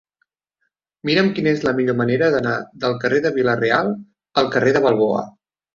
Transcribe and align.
Mira'm 1.09 1.29
quina 1.39 1.53
és 1.57 1.61
la 1.67 1.75
millor 1.81 1.97
manera 2.01 2.31
d'anar 2.37 2.57
del 2.87 2.99
carrer 3.05 3.23
de 3.27 3.35
Vila-real 3.39 3.95
al 4.43 4.53
carrer 4.57 4.79
de 4.81 4.85
Balboa. 4.89 5.27